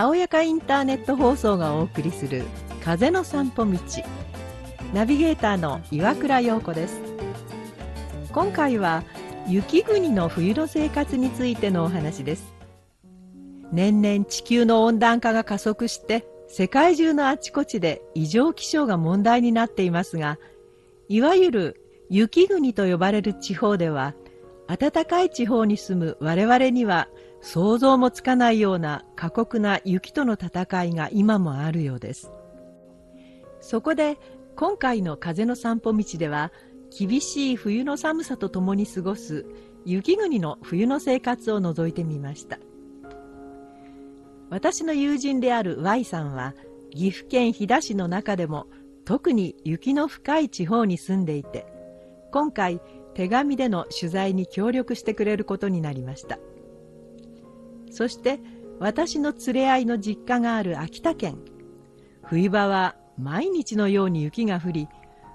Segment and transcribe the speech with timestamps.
[0.00, 2.44] たおやかインターネット放送がお送りする
[2.82, 3.78] 風の散歩道。
[4.94, 7.02] ナビゲーターの岩倉陽子です。
[8.32, 9.04] 今回は
[9.46, 12.54] 雪国の冬の生活についてのお話です。
[13.72, 20.38] 年々地球の温暖化が加速して世界中のあちこちで異常気象が問題になっていますが
[21.10, 24.14] いわゆる雪国と呼ばれる地方では
[24.66, 27.08] 暖かい地方に住む我々には
[27.40, 32.30] 想像もつかないような過酷な雪との戦いが今もあるようです。
[33.60, 34.18] そこで
[34.56, 36.52] 今回の風の散歩道では
[36.96, 39.46] 厳しい冬の寒さと共に過ごす
[39.84, 42.58] 雪国の冬の生活を覗いてみました。
[44.50, 46.54] 私の友人である Y さんは
[46.90, 48.66] 岐阜県飛騨市の中でも
[49.04, 51.66] 特に雪の深い地方に住んでいて
[52.32, 52.80] 今回
[53.14, 56.38] 手紙での取材に協力してくれることになりました。
[57.90, 58.40] そして
[58.78, 61.38] 私の連れ合いの実家がある秋田県。
[62.22, 64.88] 冬場は毎日のように雪が降り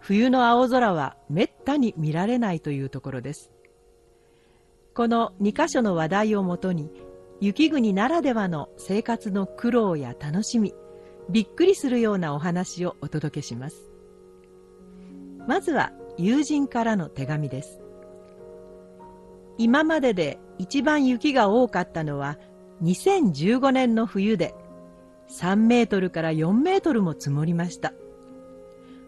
[0.00, 3.50] 冬の青空はめったに見られないというところです。
[4.94, 6.90] この2箇所の話題をもとに
[7.40, 10.74] 雪国ならではの生活の苦労や楽しみ
[11.28, 13.90] びっくりするようなお話をお届けします。
[15.46, 17.80] まずは友人からの手紙です。
[19.58, 22.38] 今までで一番雪が多かったのは
[22.82, 24.54] 2015年の冬で
[25.30, 27.92] 3メートルから4メートルも積もりました。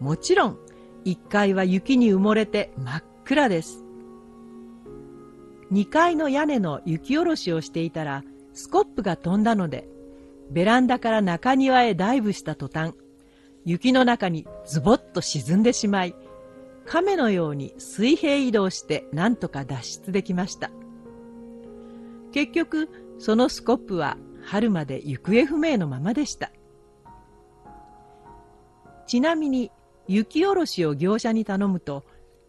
[0.00, 0.58] もちろん
[1.04, 3.84] 1階は雪に埋もれて真っ暗です。
[5.72, 9.88] 2階の屋根の雪下ろしをしていたらスコップが飛んだので
[10.50, 12.92] ベランダから中庭へダイブした途端
[13.64, 16.14] 雪の中にズボッと沈んでしまい
[16.86, 20.70] 亀のように水平移動して何とか脱出できました。
[22.32, 22.88] 結局
[23.18, 26.50] そのスコップは春まで行方不明のままでした。
[29.06, 29.70] ちなみに
[30.08, 32.04] 雪下ろしを業者に頼むと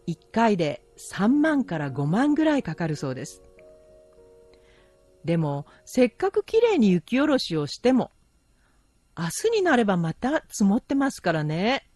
[0.06, 3.42] 1回で3万から5万ぐらいかかるそうです。
[5.24, 8.10] でもせっかくきれいに雪下ろしをしても
[9.16, 11.88] 明日になればまた積もってますからね。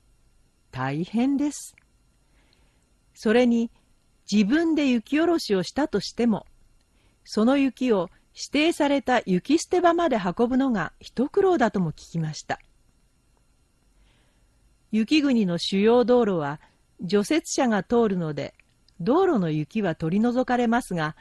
[0.71, 1.75] 大変です。
[3.20, 3.72] それに
[4.30, 6.46] 自分で雪下ろしをしたとしても
[7.24, 12.60] その雪を指定された雪捨て場まで運ぶのが一苦労だとも聞きました。
[14.92, 16.60] 雪国の主要道路は
[17.00, 18.54] 除雪車が通るので
[19.00, 21.16] 道路の雪は取り除かれますが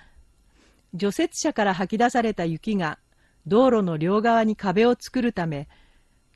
[0.93, 2.99] 除雪車から吐き出された雪が
[3.47, 5.67] 道路の両側に壁を作るため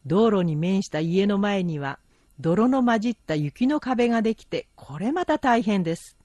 [0.07, 1.99] 道路に面した家の前には
[2.39, 6.17] 泥の混じった雪の壁ができてこれまた大変です。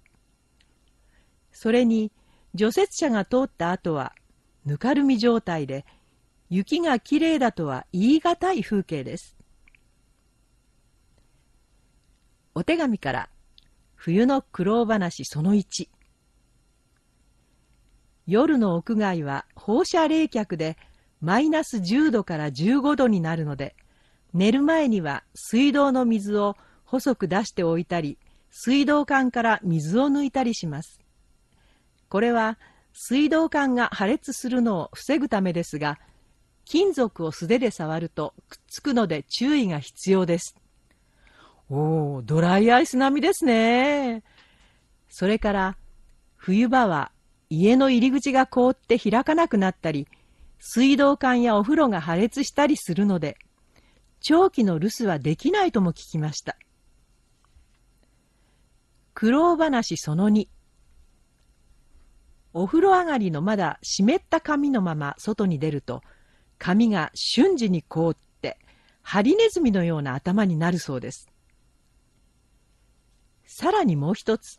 [1.53, 2.13] それに
[2.55, 4.15] 除雪車が通った後は
[4.65, 5.85] ぬかるみ状態で
[6.49, 9.37] 雪がきれいだとは言い難い風景です。
[12.55, 13.29] お手紙から
[13.95, 15.89] 冬の苦労話その1
[18.27, 20.77] 夜の屋外は放射冷却で
[21.21, 23.77] マイナス10度から15度になるので
[24.37, 28.19] 寝る前には水道の水を細く出しておいたり
[28.51, 31.01] 水道管から水を抜いたりします。
[32.11, 32.59] これは
[32.93, 35.99] 水道管が破裂するのを防ぐためですが
[36.67, 40.55] 金属を素手で触るとくっつくので注意が必要です。
[41.71, 44.23] おおドライアイス並みですね。
[45.09, 45.77] それから
[46.37, 47.11] 冬場は
[47.49, 50.07] 家の入り口が凍って開かなくなったり
[50.59, 53.39] 水道管やお風呂が破裂したりするので
[54.29, 56.57] 長期の留守はできないとも聞きました。
[59.15, 60.49] 苦労話その2
[62.53, 66.03] お風呂上がりのまだ湿った髪のまま外に出ると
[66.59, 68.59] 髪が瞬時に凍って
[69.01, 71.29] ハリネズミのような頭になるそうです。
[73.45, 74.59] さらにもう一つ。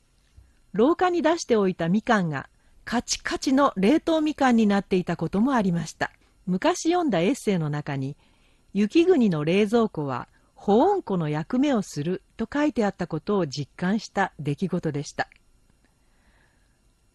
[0.71, 2.47] 廊下に出しておいたみかんが
[2.85, 6.13] カチカチの冷凍みかんになっていたこともありました。
[6.45, 8.15] 昔読んだエッセイの中に
[8.73, 15.29] 雪国の冷蔵庫は保温庫の役目をすると書いてあったことを実感した出来事でした。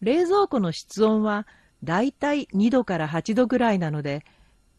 [0.01, 1.47] 冷蔵庫の室温は
[1.83, 4.25] だいたい2度から8度ぐらいなので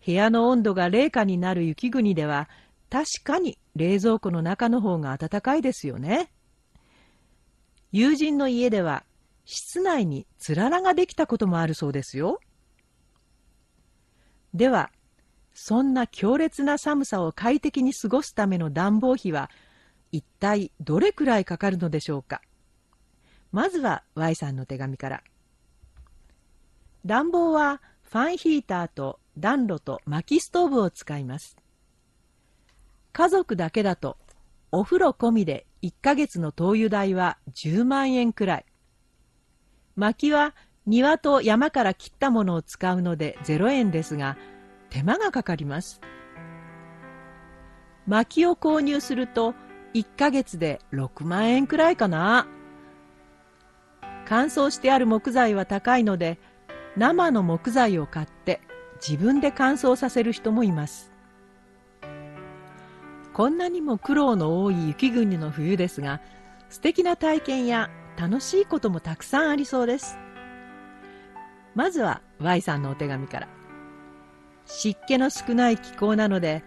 [0.05, 2.49] 部屋の温度が零下になる雪国では
[2.91, 6.31] 確かに冷蔵庫の中の方が暖かいですよね。
[7.93, 9.05] 友人の家では
[9.44, 12.41] 室内につららができたこともあるそうですよ。
[14.53, 14.91] では
[15.54, 19.50] そんな強烈な寒さを快適に過ごすための暖房費は
[20.12, 22.42] 一体どれくらいかかるのでしょうか？
[23.52, 25.22] まずは Y さんの手紙から。
[27.06, 31.56] 暖房はファンヒーターと暖炉と薪ストーブを使います。
[33.12, 34.16] 家族だけだと
[34.72, 38.64] お風呂込みで1ヶ月の灯油代は10万円くらい。
[39.94, 40.54] 薪は
[40.86, 44.36] 庭と山から切ったものを使うので0円ですが
[44.94, 46.00] 手間がかかります。
[48.06, 49.56] 薪を購入すると
[49.93, 52.46] 1ヶ月で6万円くらいかな。
[54.25, 56.38] 乾燥してある木材は高いので
[56.96, 58.61] 生の木材を買って
[59.05, 61.11] 自分で乾燥させる人もいます。
[63.32, 66.20] こんなにも苦労の多い雪国の冬ですが
[66.69, 70.19] 素敵な体験や楽しいこともたくさんありそうです。
[71.75, 73.63] まずは Y さんのお手紙から。
[74.66, 76.62] 湿気の少ない気候なので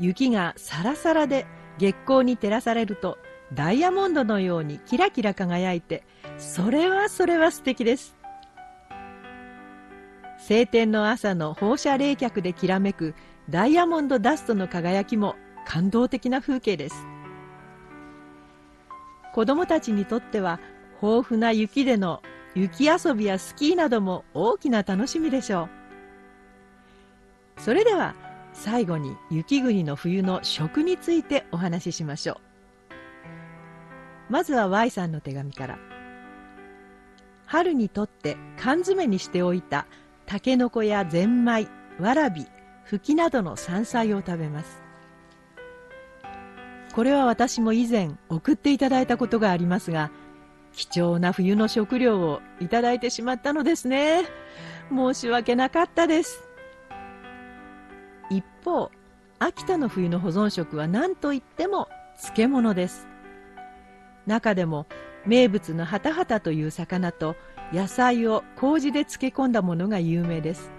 [0.00, 1.46] 雪がサラサラで
[1.78, 3.18] 月光に照らされると
[3.52, 6.04] ダイヤモンドのようにキラキラ輝いて
[6.38, 8.16] それはそれは素敵です。
[10.38, 13.14] 晴天の朝の放射冷却できらめく
[13.48, 17.06] ダイヤモンドダストの輝きも感動的な風景です。
[19.34, 20.58] 子供たちにとっては
[21.00, 22.22] 豊富な雪での
[22.54, 25.81] 雪遊びやスキーなども大きな楽しみでしょう。
[27.58, 28.14] それでは
[28.52, 32.36] 最後に雪国の冬の食についてお話ししましょう。
[34.32, 35.78] まずは Y さんの手紙から。
[37.46, 39.86] 春にとって缶詰にしておいた
[40.24, 41.68] たけのこやゼンマイ
[42.00, 42.46] わらび
[42.84, 44.82] ふきなどの山菜を食べます。
[46.94, 50.10] これは私も以前送っていただいたことがありますが
[50.74, 54.24] 貴重な冬の食料をいただいてしまったのですね。
[54.90, 56.51] 申し訳なかったです。
[58.32, 58.90] 一方
[59.38, 63.06] 秋田の冬の保存食は何といっても漬物です。
[64.26, 64.86] 中でも
[65.26, 67.36] 名物のハタハタという魚と
[67.72, 70.70] 野菜を麹で漬け込んだものが有名です。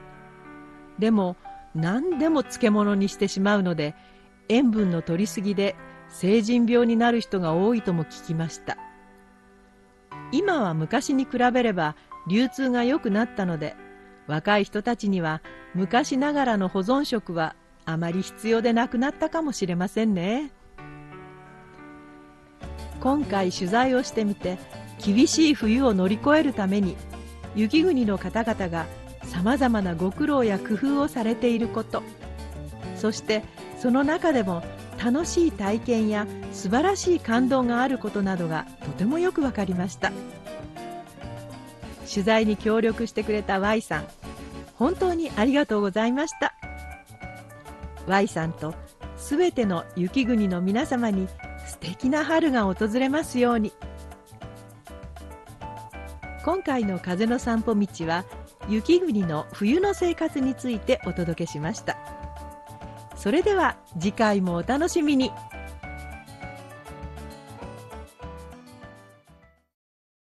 [0.98, 1.36] でも
[1.76, 3.94] 何でも漬物にしてしまうので
[4.50, 5.76] 塩分の摂りすぎで
[6.10, 8.78] 成人病になる人が多いとも聞きました。
[10.32, 11.96] 今は昔に比べれば
[12.28, 13.76] 流通が良くなったので
[14.28, 15.42] 若い人たちには
[15.74, 17.56] 昔ながらの保存食は
[17.86, 20.52] あまり必要でなくなったかもしれませんね。
[23.02, 24.58] 今回取材をしてみて
[25.04, 26.96] 厳しい冬を乗り越えるために
[27.54, 28.86] 雪国の方々が
[29.24, 32.02] さまざまなご苦労や工夫をされていること。
[32.96, 33.44] そして
[33.78, 34.64] その中でも
[35.04, 40.14] 楽しい体験や素晴らしい感動があることなどがとてもよくわかりました。
[42.14, 44.08] 取材に協力してくれた Y さん。
[44.76, 46.54] 本当にありがとうございました。
[48.06, 48.76] Y さんと
[49.18, 51.28] すべての雪国の皆様に
[51.66, 53.72] 素敵な春が訪れますように。
[56.46, 58.26] 今回の風の散歩道は
[58.70, 61.98] 雪国の冬の生活についてお届けしました。
[63.16, 65.32] それでは次回もお楽しみに。